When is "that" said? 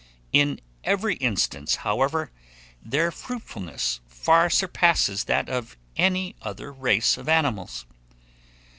5.25-5.47